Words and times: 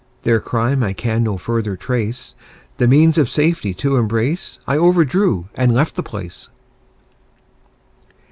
Their 0.23 0.39
crime 0.39 0.81
I 0.81 0.93
can 0.93 1.21
no 1.21 1.37
further 1.37 1.75
trace 1.77 2.33
The 2.79 2.87
means 2.87 3.19
of 3.19 3.29
safety 3.29 3.71
to 3.75 3.97
embrace, 3.97 4.57
I 4.65 4.75
overdrew 4.75 5.47
and 5.53 5.75
left 5.75 5.93
the 5.93 6.01
place. 6.01 6.49